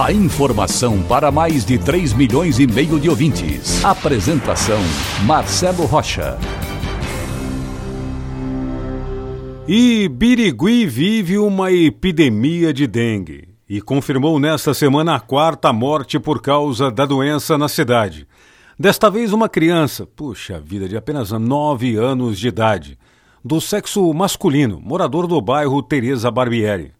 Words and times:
A 0.00 0.10
informação 0.10 1.02
para 1.02 1.30
mais 1.30 1.66
de 1.66 1.76
3 1.78 2.14
milhões 2.14 2.58
e 2.58 2.66
meio 2.66 2.98
de 2.98 3.10
ouvintes. 3.10 3.84
Apresentação 3.84 4.78
Marcelo 5.26 5.84
Rocha. 5.84 6.38
E 9.68 10.08
Birigui 10.08 10.86
vive 10.86 11.38
uma 11.38 11.70
epidemia 11.70 12.72
de 12.72 12.86
dengue 12.86 13.48
e 13.68 13.80
confirmou 13.80 14.40
nesta 14.40 14.72
semana 14.72 15.14
a 15.14 15.20
quarta 15.20 15.72
morte 15.72 16.18
por 16.18 16.40
causa 16.40 16.90
da 16.90 17.04
doença 17.04 17.58
na 17.58 17.68
cidade. 17.68 18.26
Desta 18.78 19.10
vez, 19.10 19.32
uma 19.32 19.48
criança, 19.48 20.06
puxa 20.06 20.58
vida, 20.58 20.88
de 20.88 20.96
apenas 20.96 21.30
9 21.30 21.96
anos 21.96 22.40
de 22.40 22.48
idade, 22.48 22.98
do 23.44 23.60
sexo 23.60 24.12
masculino, 24.12 24.80
morador 24.82 25.26
do 25.26 25.40
bairro 25.40 25.82
Teresa 25.82 26.30
Barbieri. 26.30 26.92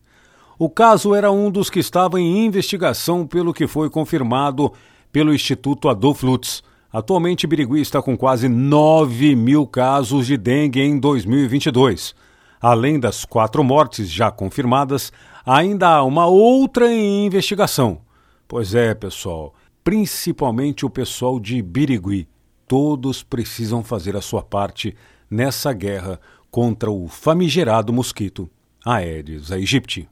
O 0.65 0.71
caso 0.71 1.13
era 1.13 1.29
um 1.33 1.51
dos 1.51 1.69
que 1.69 1.81
estava 1.81 2.21
em 2.21 2.47
investigação 2.47 3.27
pelo 3.27 3.53
que 3.53 3.67
foi 3.67 3.91
confirmado 3.91 4.73
pelo 5.11 5.35
Instituto 5.35 5.89
Adolf 5.89 6.23
Lutz. 6.23 6.63
Atualmente, 6.93 7.49
Birigui 7.49 7.81
está 7.81 8.01
com 8.01 8.17
quase 8.17 8.49
9 8.49 9.35
mil 9.35 9.67
casos 9.67 10.29
de 10.29 10.37
dengue 10.37 10.81
em 10.81 11.01
2022. 11.01 12.15
Além 12.61 13.01
das 13.01 13.25
quatro 13.25 13.65
mortes 13.65 14.09
já 14.09 14.31
confirmadas, 14.31 15.13
ainda 15.45 15.89
há 15.89 16.05
uma 16.05 16.27
outra 16.27 16.89
em 16.89 17.27
investigação. 17.27 18.01
Pois 18.47 18.73
é, 18.73 18.95
pessoal, 18.95 19.53
principalmente 19.83 20.87
o 20.87 20.91
pessoal 20.91 21.41
de 21.41 21.61
Birigui. 21.61 22.29
Todos 22.69 23.25
precisam 23.25 23.83
fazer 23.83 24.15
a 24.15 24.23
sua 24.23 24.45
parte 24.45 24.95
nessa 25.29 25.73
guerra 25.73 26.21
contra 26.53 26.89
o 26.89 27.09
famigerado 27.09 27.93
mosquito 27.93 28.49
Aedes 28.85 29.51
aegypti. 29.53 30.09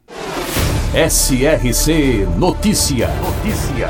SRC 0.92 2.26
Notícia. 2.36 3.08
Notícia. 3.22 3.88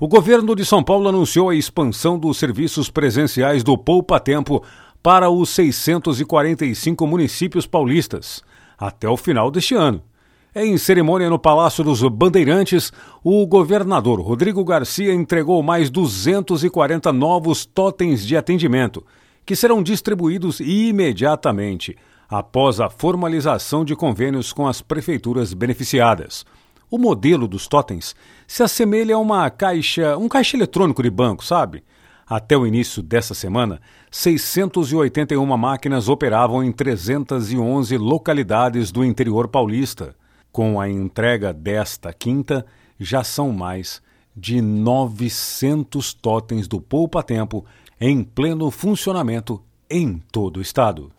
O 0.00 0.08
governo 0.08 0.56
de 0.56 0.64
São 0.64 0.82
Paulo 0.82 1.06
anunciou 1.06 1.50
a 1.50 1.54
expansão 1.54 2.18
dos 2.18 2.38
serviços 2.38 2.88
presenciais 2.88 3.62
do 3.62 3.76
Poupa 3.76 4.18
Tempo 4.18 4.64
para 5.02 5.28
os 5.28 5.50
645 5.50 7.06
municípios 7.06 7.66
paulistas 7.66 8.42
até 8.78 9.06
o 9.06 9.18
final 9.18 9.50
deste 9.50 9.74
ano. 9.74 10.02
Em 10.56 10.78
cerimônia 10.78 11.28
no 11.28 11.38
Palácio 11.38 11.84
dos 11.84 12.00
Bandeirantes, 12.00 12.90
o 13.22 13.46
governador 13.46 14.18
Rodrigo 14.18 14.64
Garcia 14.64 15.12
entregou 15.12 15.62
mais 15.62 15.90
240 15.90 17.12
novos 17.12 17.66
totens 17.66 18.26
de 18.26 18.34
atendimento, 18.34 19.04
que 19.44 19.54
serão 19.54 19.82
distribuídos 19.82 20.58
imediatamente 20.58 21.98
após 22.32 22.80
a 22.80 22.88
formalização 22.88 23.84
de 23.84 23.94
convênios 23.94 24.54
com 24.54 24.66
as 24.66 24.80
prefeituras 24.80 25.52
beneficiadas. 25.52 26.46
O 26.90 26.96
modelo 26.96 27.46
dos 27.46 27.68
totens 27.68 28.16
se 28.46 28.62
assemelha 28.62 29.16
a 29.16 29.18
uma 29.18 29.50
caixa, 29.50 30.16
um 30.16 30.28
caixa 30.28 30.56
eletrônico 30.56 31.02
de 31.02 31.10
banco, 31.10 31.44
sabe? 31.44 31.84
Até 32.26 32.56
o 32.56 32.66
início 32.66 33.02
dessa 33.02 33.34
semana, 33.34 33.82
681 34.10 35.44
máquinas 35.58 36.08
operavam 36.08 36.64
em 36.64 36.72
311 36.72 37.98
localidades 37.98 38.90
do 38.90 39.04
interior 39.04 39.46
paulista. 39.46 40.14
Com 40.50 40.80
a 40.80 40.88
entrega 40.88 41.52
desta 41.52 42.14
quinta, 42.14 42.64
já 42.98 43.22
são 43.22 43.52
mais 43.52 44.00
de 44.34 44.62
900 44.62 46.14
totens 46.14 46.66
do 46.66 46.80
Poupa 46.80 47.22
Tempo 47.22 47.66
em 48.00 48.24
pleno 48.24 48.70
funcionamento 48.70 49.62
em 49.90 50.18
todo 50.32 50.56
o 50.56 50.62
estado. 50.62 51.12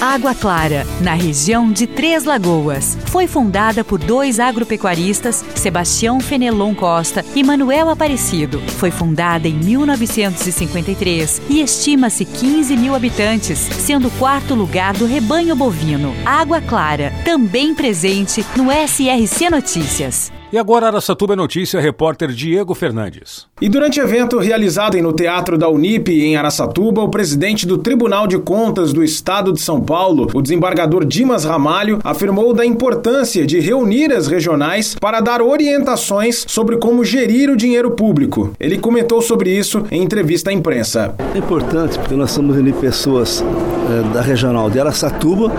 Água 0.00 0.34
Clara, 0.34 0.86
na 1.00 1.14
região 1.14 1.70
de 1.70 1.86
Três 1.86 2.24
Lagoas. 2.24 2.98
Foi 3.06 3.26
fundada 3.26 3.84
por 3.84 3.98
dois 3.98 4.40
agropecuaristas, 4.40 5.44
Sebastião 5.54 6.20
Fenelon 6.20 6.74
Costa 6.74 7.24
e 7.34 7.44
Manuel 7.44 7.88
Aparecido. 7.88 8.60
Foi 8.78 8.90
fundada 8.90 9.46
em 9.46 9.54
1953 9.54 11.42
e 11.48 11.60
estima-se 11.62 12.24
15 12.24 12.76
mil 12.76 12.94
habitantes, 12.94 13.58
sendo 13.58 14.08
o 14.08 14.12
quarto 14.12 14.54
lugar 14.54 14.94
do 14.94 15.06
rebanho 15.06 15.54
bovino. 15.54 16.14
Água 16.24 16.60
Clara, 16.60 17.12
também 17.24 17.74
presente 17.74 18.44
no 18.56 18.70
SRC 18.70 19.50
Notícias. 19.50 20.32
E 20.52 20.58
agora 20.58 20.88
Araçatuba 20.88 21.32
é 21.32 21.36
Notícia, 21.36 21.80
repórter 21.80 22.28
Diego 22.28 22.74
Fernandes. 22.74 23.46
E 23.58 23.70
durante 23.70 23.98
evento 23.98 24.38
realizado 24.38 25.00
no 25.00 25.10
Teatro 25.10 25.56
da 25.56 25.66
Unip, 25.66 26.12
em 26.12 26.36
Araçatuba, 26.36 27.00
o 27.00 27.08
presidente 27.08 27.66
do 27.66 27.78
Tribunal 27.78 28.26
de 28.26 28.38
Contas 28.38 28.92
do 28.92 29.02
Estado 29.02 29.50
de 29.50 29.62
São 29.62 29.80
Paulo, 29.80 30.28
o 30.34 30.42
desembargador 30.42 31.06
Dimas 31.06 31.46
Ramalho, 31.46 32.00
afirmou 32.04 32.52
da 32.52 32.66
importância 32.66 33.46
de 33.46 33.60
reunir 33.60 34.12
as 34.12 34.26
regionais 34.26 34.94
para 34.94 35.20
dar 35.22 35.40
orientações 35.40 36.44
sobre 36.46 36.76
como 36.76 37.02
gerir 37.02 37.48
o 37.48 37.56
dinheiro 37.56 37.92
público. 37.92 38.52
Ele 38.60 38.76
comentou 38.76 39.22
sobre 39.22 39.56
isso 39.56 39.86
em 39.90 40.02
entrevista 40.02 40.50
à 40.50 40.52
imprensa. 40.52 41.14
É 41.34 41.38
importante 41.38 41.98
porque 41.98 42.14
nós 42.14 42.28
estamos 42.28 42.54
reunir 42.54 42.74
pessoas 42.74 43.42
é, 43.88 44.12
da 44.12 44.20
regional 44.20 44.68
de 44.68 44.78
Araçatuba 44.78 45.50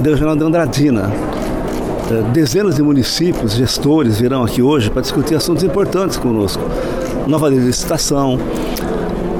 e 0.00 0.02
da 0.02 0.08
regional 0.08 0.36
de 0.36 0.42
Andradina 0.42 1.12
dezenas 2.32 2.76
de 2.76 2.82
municípios, 2.82 3.54
gestores 3.54 4.20
virão 4.20 4.44
aqui 4.44 4.62
hoje 4.62 4.90
para 4.90 5.02
discutir 5.02 5.34
assuntos 5.34 5.64
importantes 5.64 6.16
conosco. 6.16 6.62
Nova 7.26 7.48
lei 7.48 7.58
de 7.58 7.66
licitação, 7.66 8.38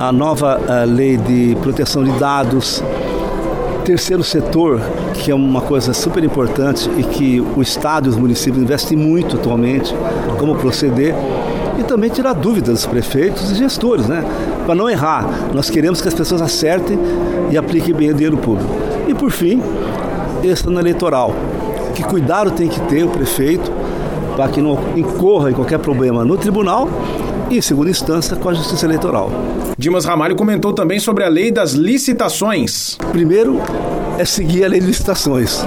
a 0.00 0.10
nova 0.10 0.60
eh, 0.68 0.84
lei 0.84 1.16
de 1.16 1.56
proteção 1.62 2.02
de 2.02 2.10
dados, 2.18 2.82
terceiro 3.84 4.24
setor, 4.24 4.80
que 5.14 5.30
é 5.30 5.34
uma 5.34 5.60
coisa 5.60 5.94
super 5.94 6.24
importante 6.24 6.90
e 6.98 7.04
que 7.04 7.40
o 7.40 7.62
Estado 7.62 8.06
e 8.06 8.10
os 8.10 8.16
municípios 8.16 8.62
investem 8.62 8.98
muito 8.98 9.36
atualmente, 9.36 9.94
como 10.38 10.56
proceder, 10.56 11.14
e 11.78 11.84
também 11.84 12.10
tirar 12.10 12.32
dúvidas 12.32 12.74
dos 12.74 12.86
prefeitos 12.86 13.52
e 13.52 13.54
gestores, 13.54 14.06
né? 14.08 14.24
Para 14.64 14.74
não 14.74 14.90
errar, 14.90 15.28
nós 15.54 15.70
queremos 15.70 16.00
que 16.00 16.08
as 16.08 16.14
pessoas 16.14 16.42
acertem 16.42 16.98
e 17.50 17.56
apliquem 17.56 17.94
bem 17.94 18.10
o 18.10 18.14
dinheiro 18.14 18.38
público. 18.38 18.70
E 19.06 19.14
por 19.14 19.30
fim, 19.30 19.62
esse 20.42 20.66
ano 20.66 20.80
eleitoral 20.80 21.32
que 21.96 22.04
cuidado 22.04 22.50
tem 22.50 22.68
que 22.68 22.78
ter 22.82 23.04
o 23.04 23.08
prefeito 23.08 23.72
para 24.36 24.48
que 24.48 24.60
não 24.60 24.78
incorra 24.94 25.50
em 25.50 25.54
qualquer 25.54 25.78
problema 25.78 26.26
no 26.26 26.36
tribunal 26.36 26.88
e, 27.50 27.56
em 27.56 27.60
segunda 27.62 27.88
instância, 27.88 28.36
com 28.36 28.50
a 28.50 28.54
Justiça 28.54 28.84
Eleitoral. 28.84 29.30
Dimas 29.78 30.04
Ramalho 30.04 30.36
comentou 30.36 30.74
também 30.74 30.98
sobre 30.98 31.24
a 31.24 31.28
lei 31.28 31.50
das 31.50 31.72
licitações. 31.72 32.98
Primeiro 33.12 33.58
é 34.18 34.26
seguir 34.26 34.64
a 34.64 34.68
lei 34.68 34.78
de 34.78 34.86
licitações. 34.86 35.64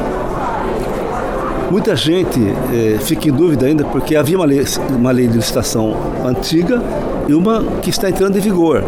Muita 1.72 1.96
gente 1.96 2.40
eh, 2.74 3.00
fica 3.00 3.28
em 3.28 3.32
dúvida 3.32 3.66
ainda 3.66 3.84
porque 3.86 4.16
havia 4.16 4.38
uma 4.38 4.46
lei, 4.46 4.64
uma 4.90 5.12
lei 5.12 5.28
de 5.28 5.36
licitação 5.36 5.96
antiga 6.24 6.82
e 7.28 7.34
uma 7.34 7.64
que 7.82 7.90
está 7.90 8.08
entrando 8.08 8.38
em 8.38 8.42
vigor. 8.42 8.84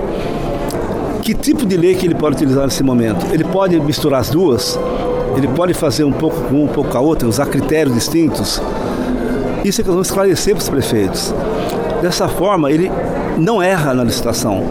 Que 1.23 1.33
tipo 1.33 1.65
de 1.65 1.77
lei 1.77 1.95
que 1.95 2.05
ele 2.05 2.15
pode 2.15 2.35
utilizar 2.35 2.65
nesse 2.65 2.83
momento? 2.83 3.25
Ele 3.31 3.43
pode 3.43 3.79
misturar 3.79 4.21
as 4.21 4.29
duas? 4.29 4.79
Ele 5.37 5.47
pode 5.47 5.73
fazer 5.73 6.03
um 6.03 6.11
pouco 6.11 6.39
com 6.41 6.55
um, 6.55 6.63
um 6.65 6.67
pouco 6.67 6.89
com 6.89 6.97
a 6.97 7.01
outra, 7.01 7.27
usar 7.27 7.45
critérios 7.45 7.95
distintos. 7.95 8.61
Isso 9.63 9.81
é 9.81 9.83
que 9.83 9.89
nós 9.89 9.95
vamos 9.95 10.07
esclarecer 10.07 10.55
para 10.55 10.61
os 10.61 10.69
prefeitos. 10.69 11.33
Dessa 12.01 12.27
forma, 12.27 12.71
ele 12.71 12.91
não 13.37 13.61
erra 13.61 13.93
na 13.93 14.03
licitação. 14.03 14.63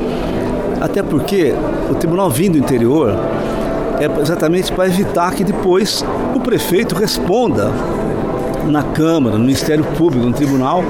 Até 0.80 1.02
porque 1.02 1.54
o 1.90 1.94
tribunal 1.94 2.30
vindo 2.30 2.52
do 2.52 2.58
interior 2.58 3.16
é 4.00 4.20
exatamente 4.20 4.72
para 4.72 4.86
evitar 4.86 5.32
que 5.34 5.44
depois 5.44 6.04
o 6.34 6.40
prefeito 6.40 6.94
responda 6.94 7.70
na 8.66 8.82
Câmara, 8.82 9.36
no 9.36 9.42
Ministério 9.42 9.84
Público, 9.96 10.26
no 10.26 10.32
tribunal, 10.32 10.82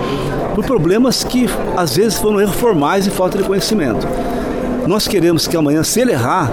por 0.55 0.65
problemas 0.65 1.25
que 1.25 1.49
às 1.77 1.97
vezes 1.97 2.19
foram 2.19 2.41
erros 2.41 2.57
formais 2.57 3.07
e 3.07 3.11
falta 3.11 3.39
de 3.39 3.45
conhecimento. 3.45 4.07
Nós 4.87 5.07
queremos 5.07 5.47
que 5.47 5.57
amanhã, 5.57 5.83
se 5.83 6.01
ele 6.01 6.13
errar, 6.13 6.51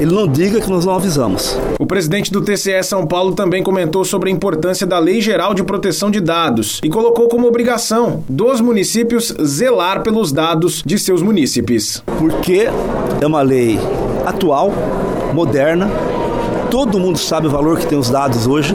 ele 0.00 0.14
não 0.14 0.26
diga 0.26 0.60
que 0.60 0.68
nós 0.68 0.84
não 0.84 0.94
avisamos. 0.94 1.56
O 1.78 1.86
presidente 1.86 2.32
do 2.32 2.40
TCE 2.40 2.82
São 2.82 3.06
Paulo 3.06 3.34
também 3.34 3.62
comentou 3.62 4.04
sobre 4.04 4.30
a 4.30 4.32
importância 4.32 4.86
da 4.86 4.98
Lei 4.98 5.20
Geral 5.20 5.54
de 5.54 5.64
Proteção 5.64 6.10
de 6.10 6.20
Dados 6.20 6.80
e 6.82 6.88
colocou 6.88 7.28
como 7.28 7.46
obrigação 7.46 8.24
dos 8.28 8.60
municípios 8.60 9.34
zelar 9.42 10.02
pelos 10.02 10.32
dados 10.32 10.82
de 10.84 10.98
seus 10.98 11.22
munícipes. 11.22 12.02
Porque 12.18 12.68
é 13.20 13.26
uma 13.26 13.42
lei 13.42 13.78
atual, 14.24 14.72
moderna, 15.32 15.90
todo 16.70 16.98
mundo 16.98 17.18
sabe 17.18 17.46
o 17.46 17.50
valor 17.50 17.78
que 17.78 17.86
tem 17.86 17.98
os 17.98 18.10
dados 18.10 18.46
hoje. 18.46 18.74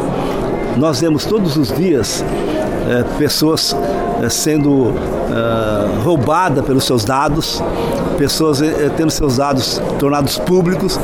Nós 0.78 1.02
vemos 1.02 1.26
todos 1.26 1.58
os 1.58 1.72
dias 1.76 2.24
é, 2.90 3.04
pessoas 3.18 3.76
sendo 4.30 4.94
é, 5.30 6.04
roubada 6.04 6.62
pelos 6.62 6.84
seus 6.84 7.04
dados, 7.04 7.62
pessoas 8.18 8.62
é, 8.62 8.90
tendo 8.96 9.10
seus 9.10 9.38
dados 9.38 9.82
tornados 10.00 10.38
públicos. 10.38 11.00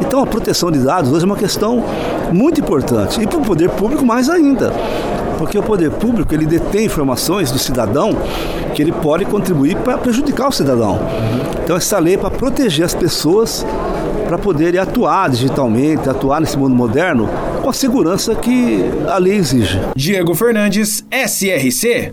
Então 0.00 0.22
a 0.22 0.26
proteção 0.26 0.70
de 0.70 0.78
dados 0.78 1.12
hoje 1.12 1.24
é 1.24 1.26
uma 1.26 1.36
questão 1.36 1.84
muito 2.32 2.60
importante 2.60 3.20
e 3.20 3.26
para 3.26 3.38
o 3.38 3.42
poder 3.42 3.70
público 3.70 4.04
mais 4.04 4.28
ainda. 4.28 4.72
Porque 5.38 5.58
o 5.58 5.62
poder 5.62 5.90
público 5.90 6.32
ele 6.32 6.46
detém 6.46 6.86
informações 6.86 7.50
do 7.50 7.58
cidadão 7.58 8.16
que 8.74 8.82
ele 8.82 8.92
pode 8.92 9.24
contribuir 9.24 9.76
para 9.76 9.98
prejudicar 9.98 10.48
o 10.48 10.52
cidadão. 10.52 11.00
Então 11.62 11.76
essa 11.76 11.98
lei 11.98 12.14
é 12.14 12.18
para 12.18 12.30
proteger 12.30 12.84
as 12.84 12.94
pessoas 12.94 13.64
para 14.24 14.38
poderem 14.38 14.80
atuar 14.80 15.28
digitalmente, 15.30 16.08
atuar 16.08 16.40
nesse 16.40 16.56
mundo 16.56 16.74
moderno 16.74 17.28
com 17.62 17.70
a 17.70 17.72
segurança 17.72 18.34
que 18.34 18.84
a 19.08 19.18
lei 19.18 19.34
exige. 19.34 19.80
Diego 19.94 20.34
Fernandes, 20.34 21.04
SRC. 21.10 22.12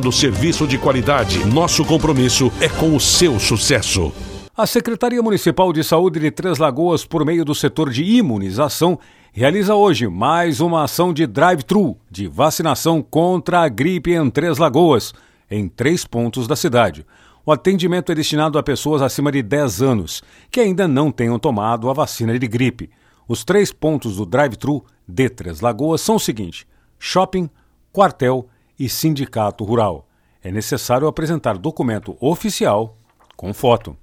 oferecendo 0.00 0.10
serviço 0.12 0.66
de 0.66 0.78
qualidade. 0.78 1.44
Nosso 1.46 1.84
compromisso 1.84 2.50
é 2.60 2.68
com 2.68 2.96
o 2.96 3.00
seu 3.00 3.38
sucesso. 3.38 4.12
A 4.56 4.66
Secretaria 4.66 5.22
Municipal 5.22 5.72
de 5.72 5.84
Saúde 5.84 6.18
de 6.18 6.30
Três 6.30 6.58
Lagoas, 6.58 7.04
por 7.04 7.24
meio 7.24 7.44
do 7.44 7.54
setor 7.54 7.90
de 7.90 8.02
imunização, 8.02 8.98
realiza 9.32 9.74
hoje 9.74 10.08
mais 10.08 10.60
uma 10.60 10.84
ação 10.84 11.12
de 11.12 11.26
drive-thru 11.26 11.96
de 12.10 12.26
vacinação 12.26 13.02
contra 13.02 13.60
a 13.60 13.68
gripe 13.68 14.12
em 14.12 14.30
Três 14.30 14.58
Lagoas, 14.58 15.12
em 15.50 15.68
três 15.68 16.04
pontos 16.04 16.46
da 16.46 16.56
cidade. 16.56 17.06
O 17.44 17.52
atendimento 17.52 18.12
é 18.12 18.14
destinado 18.14 18.58
a 18.58 18.62
pessoas 18.62 19.02
acima 19.02 19.32
de 19.32 19.42
10 19.42 19.82
anos 19.82 20.22
que 20.50 20.60
ainda 20.60 20.86
não 20.86 21.10
tenham 21.10 21.38
tomado 21.38 21.88
a 21.88 21.92
vacina 21.92 22.38
de 22.38 22.46
gripe. 22.46 22.90
Os 23.26 23.44
três 23.44 23.72
pontos 23.72 24.16
do 24.16 24.26
drive-thru 24.26 24.84
de 25.06 25.28
Três 25.28 25.60
Lagoas 25.60 26.00
são 26.00 26.16
o 26.16 26.20
seguinte: 26.20 26.66
shopping, 26.98 27.48
quartel 27.92 28.46
e 28.80 28.88
sindicato 28.88 29.62
rural. 29.62 30.08
É 30.42 30.50
necessário 30.50 31.06
apresentar 31.06 31.58
documento 31.58 32.16
oficial 32.18 32.96
com 33.36 33.52
foto. 33.52 33.94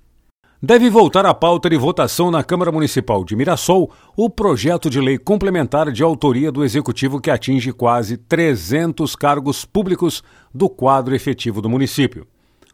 Deve 0.62 0.90
voltar 0.90 1.26
à 1.26 1.34
pauta 1.34 1.70
de 1.70 1.78
votação 1.78 2.30
na 2.30 2.44
Câmara 2.44 2.72
Municipal 2.72 3.24
de 3.24 3.36
Mirassol 3.36 3.92
o 4.16 4.30
projeto 4.30 4.90
de 4.90 5.00
lei 5.00 5.18
complementar 5.18 5.92
de 5.92 6.04
autoria 6.04 6.52
do 6.52 6.64
Executivo 6.64 7.20
que 7.20 7.32
atinge 7.32 7.72
quase 7.72 8.18
300 8.18 9.16
cargos 9.16 9.66
públicos 9.66 10.24
do 10.54 10.70
quadro 10.70 11.16
efetivo 11.16 11.62
do 11.62 11.70
município. 11.70 12.28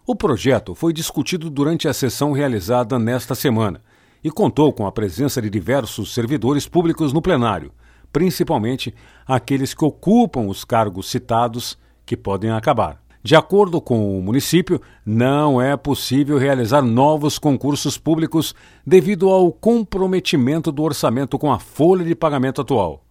O 0.06 0.16
projeto 0.16 0.76
foi 0.76 0.92
discutido 0.92 1.50
durante 1.50 1.88
a 1.88 1.94
sessão 1.94 2.34
realizada 2.34 3.00
nesta 3.00 3.34
semana 3.34 3.82
e 4.22 4.30
contou 4.30 4.72
com 4.74 4.86
a 4.86 4.92
presença 4.92 5.42
de 5.42 5.50
diversos 5.50 6.14
servidores 6.14 6.68
públicos 6.68 7.14
no 7.14 7.22
plenário, 7.22 7.72
principalmente 8.12 8.94
aqueles 9.26 9.74
que 9.74 9.84
ocupam 9.84 10.48
os 10.48 10.64
cargos 10.64 11.10
citados 11.10 11.78
que 12.06 12.18
podem 12.18 12.52
acabar. 12.52 13.02
De 13.24 13.38
acordo 13.38 13.80
com 13.80 14.20
o 14.20 14.22
município, 14.22 14.82
não 15.06 15.62
é 15.62 15.78
possível 15.78 16.38
realizar 16.38 16.82
novos 16.82 17.40
concursos 17.40 17.98
públicos 17.98 18.54
devido 18.86 19.30
ao 19.30 19.50
comprometimento 19.50 20.74
do 20.74 20.84
orçamento 20.84 21.40
com 21.40 21.50
a 21.50 21.58
folha 21.58 22.04
de 22.04 22.14
pagamento 22.14 22.60
atual. 22.60 23.02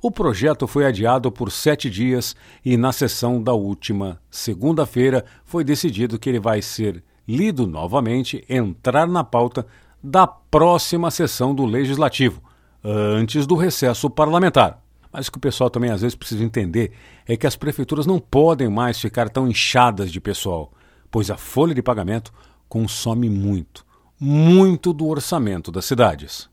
O 0.00 0.10
projeto 0.10 0.66
foi 0.66 0.86
adiado 0.86 1.30
por 1.30 1.50
sete 1.50 1.90
dias 1.90 2.34
e, 2.64 2.78
na 2.78 2.92
sessão 2.92 3.42
da 3.42 3.52
última 3.52 4.18
segunda-feira, 4.30 5.24
foi 5.44 5.62
decidido 5.62 6.18
que 6.18 6.30
ele 6.30 6.40
vai 6.40 6.62
ser 6.62 7.04
lido 7.26 7.66
novamente, 7.66 8.42
entrar 8.48 9.06
na 9.06 9.22
pauta 9.22 9.66
da 10.02 10.26
próxima 10.26 11.10
sessão 11.10 11.54
do 11.54 11.66
Legislativo, 11.66 12.40
antes 12.82 13.46
do 13.46 13.54
recesso 13.54 14.08
parlamentar. 14.08 14.82
Mas 15.12 15.28
o 15.28 15.32
que 15.32 15.38
o 15.38 15.40
pessoal 15.40 15.70
também 15.70 15.90
às 15.90 16.02
vezes 16.02 16.14
precisa 16.14 16.44
entender 16.44 16.92
é 17.26 17.36
que 17.36 17.46
as 17.46 17.56
prefeituras 17.56 18.06
não 18.06 18.18
podem 18.18 18.68
mais 18.68 19.00
ficar 19.00 19.28
tão 19.28 19.48
inchadas 19.48 20.12
de 20.12 20.20
pessoal, 20.20 20.72
pois 21.10 21.30
a 21.30 21.36
folha 21.36 21.74
de 21.74 21.82
pagamento 21.82 22.32
consome 22.68 23.30
muito, 23.30 23.84
muito 24.20 24.92
do 24.92 25.06
orçamento 25.06 25.72
das 25.72 25.84
cidades. 25.84 26.48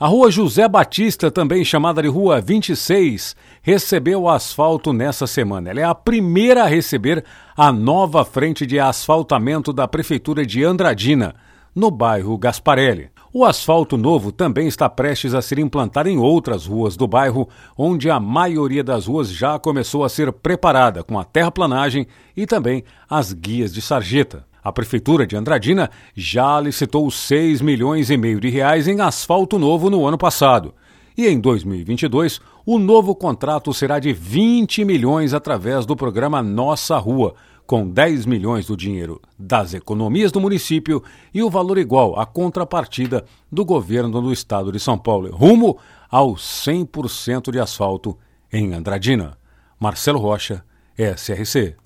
A 0.00 0.06
rua 0.06 0.30
José 0.30 0.68
Batista, 0.68 1.28
também 1.28 1.64
chamada 1.64 2.00
de 2.00 2.06
Rua 2.06 2.40
26, 2.40 3.34
recebeu 3.60 4.28
asfalto 4.28 4.92
nessa 4.92 5.26
semana. 5.26 5.70
Ela 5.70 5.80
é 5.80 5.84
a 5.84 5.94
primeira 5.94 6.62
a 6.62 6.68
receber 6.68 7.24
a 7.56 7.72
nova 7.72 8.24
frente 8.24 8.64
de 8.64 8.78
asfaltamento 8.78 9.72
da 9.72 9.88
Prefeitura 9.88 10.46
de 10.46 10.62
Andradina, 10.62 11.34
no 11.74 11.90
bairro 11.90 12.36
Gasparelli. 12.38 13.10
O 13.32 13.44
asfalto 13.44 13.96
novo 13.96 14.32
também 14.32 14.66
está 14.66 14.88
prestes 14.88 15.34
a 15.34 15.42
ser 15.42 15.58
implantado 15.58 16.08
em 16.08 16.18
outras 16.18 16.66
ruas 16.66 16.96
do 16.96 17.06
bairro, 17.06 17.48
onde 17.76 18.08
a 18.08 18.18
maioria 18.18 18.82
das 18.82 19.06
ruas 19.06 19.28
já 19.28 19.58
começou 19.58 20.02
a 20.02 20.08
ser 20.08 20.32
preparada 20.32 21.04
com 21.04 21.18
a 21.18 21.24
terraplanagem 21.24 22.06
e 22.36 22.46
também 22.46 22.84
as 23.08 23.32
guias 23.32 23.72
de 23.72 23.82
sarjeta. 23.82 24.46
A 24.64 24.72
prefeitura 24.72 25.26
de 25.26 25.36
Andradina 25.36 25.90
já 26.14 26.60
licitou 26.60 27.10
6 27.10 27.60
milhões 27.60 28.10
e 28.10 28.16
meio 28.16 28.40
de 28.40 28.48
reais 28.48 28.88
em 28.88 29.00
asfalto 29.00 29.58
novo 29.58 29.88
no 29.88 30.06
ano 30.06 30.18
passado. 30.18 30.74
E 31.16 31.26
em 31.26 31.40
2022, 31.40 32.40
o 32.64 32.78
novo 32.78 33.14
contrato 33.14 33.72
será 33.74 33.98
de 33.98 34.12
20 34.12 34.84
milhões 34.84 35.34
através 35.34 35.84
do 35.84 35.96
programa 35.96 36.42
Nossa 36.42 36.96
Rua, 36.96 37.34
com 37.68 37.86
10 37.86 38.24
milhões 38.24 38.64
do 38.64 38.74
dinheiro 38.74 39.20
das 39.38 39.74
economias 39.74 40.32
do 40.32 40.40
município 40.40 41.04
e 41.34 41.42
o 41.42 41.50
valor 41.50 41.76
igual 41.76 42.18
à 42.18 42.24
contrapartida 42.24 43.26
do 43.52 43.62
governo 43.62 44.22
do 44.22 44.32
estado 44.32 44.72
de 44.72 44.80
São 44.80 44.96
Paulo, 44.96 45.30
rumo 45.30 45.76
ao 46.10 46.32
100% 46.32 47.52
de 47.52 47.60
asfalto 47.60 48.16
em 48.50 48.72
Andradina. 48.72 49.36
Marcelo 49.78 50.18
Rocha, 50.18 50.64
SRC. 50.96 51.76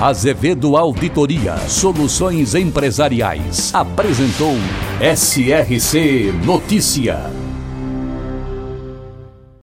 Azevedo 0.00 0.76
Auditoria 0.76 1.56
Soluções 1.68 2.54
Empresariais 2.54 3.74
apresentou 3.74 4.54
SRC 5.02 6.30
Notícia. 6.46 7.47